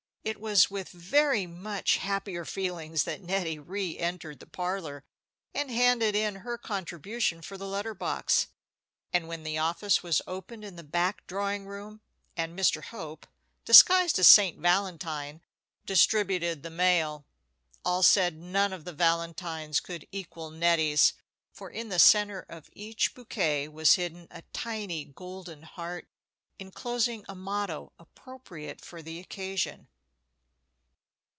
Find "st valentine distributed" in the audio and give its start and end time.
14.27-16.61